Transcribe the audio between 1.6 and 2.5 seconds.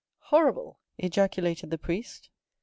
the priest.